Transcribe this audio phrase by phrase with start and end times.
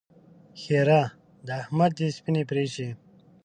[0.61, 1.01] ښېرا:
[1.47, 2.89] د احمد دې سپينې پرې شي!